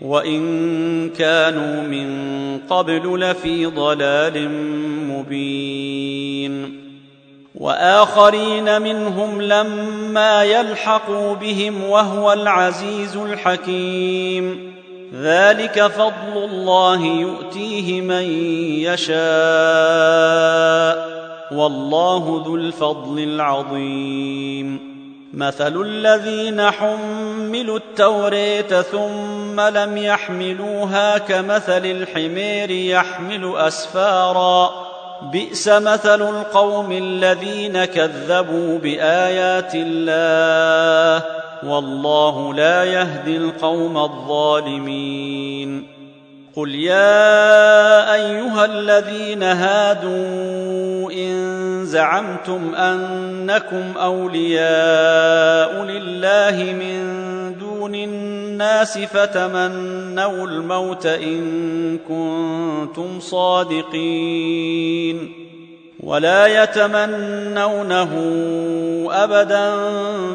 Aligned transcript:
وإن 0.00 1.10
كانوا 1.10 1.82
من 1.82 2.26
قبل 2.70 3.20
لفي 3.20 3.66
ضلال 3.66 4.50
مبين. 5.08 6.80
وآخرين 7.54 8.82
منهم 8.82 9.42
لما 9.42 10.44
يلحقوا 10.44 11.34
بهم 11.34 11.84
وهو 11.84 12.32
العزيز 12.32 13.16
الحكيم. 13.16 14.72
ذلك 15.22 15.86
فضل 15.86 16.44
الله 16.44 17.04
يؤتيه 17.04 18.00
من 18.00 18.22
يشاء. 18.80 19.16
والله 21.52 22.42
ذو 22.46 22.56
الفضل 22.56 23.18
العظيم. 23.18 24.95
مثل 25.34 25.82
الذين 25.82 26.70
حملوا 26.70 27.76
التوريه 27.76 28.82
ثم 28.82 29.60
لم 29.60 29.96
يحملوها 29.96 31.18
كمثل 31.18 31.86
الحمير 31.86 32.70
يحمل 32.70 33.56
أسفارا. 33.56 34.70
بئس 35.32 35.68
مثل 35.68 36.22
القوم 36.22 36.92
الذين 36.92 37.84
كذبوا 37.84 38.78
بآيات 38.78 39.72
الله 39.74 41.26
والله 41.64 42.54
لا 42.54 42.84
يهدي 42.84 43.36
القوم 43.36 43.98
الظالمين. 43.98 45.86
قل 46.56 46.74
يا 46.74 48.14
أيها 48.14 48.64
الذين 48.64 49.42
هادوا 49.42 50.55
زعمتم 51.86 52.74
أنكم 52.74 53.92
أولياء 53.96 55.82
لله 55.82 56.72
من 56.72 57.06
دون 57.58 57.94
الناس 57.94 58.98
فتمنوا 58.98 60.46
الموت 60.46 61.06
إن 61.06 61.98
كنتم 61.98 63.20
صادقين 63.20 64.66
ولا 66.00 66.62
يتمنونه 66.62 68.12
أبدا 69.10 69.76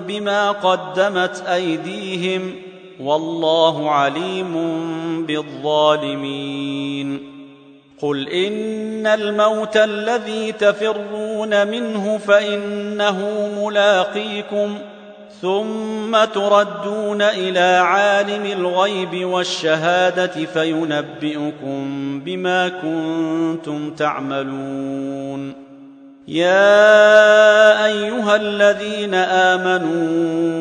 بما 0.08 0.52
قدمت 0.52 1.44
أيديهم 1.48 2.56
والله 3.00 3.92
عليم 3.92 4.54
بالظالمين 5.26 7.31
قل 8.02 8.30
ان 8.30 9.08
الموت 9.08 9.78
الذي 9.78 10.52
تفرون 10.52 11.68
منه 11.68 12.18
فانه 12.18 13.50
ملاقيكم 13.64 14.78
ثم 15.42 16.24
تردون 16.34 17.22
إلى 17.22 17.82
عالم 17.86 18.46
الغيب 18.46 19.26
والشهاده 19.26 20.46
فينبئكم 20.54 21.82
بما 22.26 22.70
كنتم 22.70 23.92
تعملون. 23.92 25.54
يا 26.28 27.86
ايها 27.86 28.36
الذين 28.36 29.14
امنوا 29.16 30.61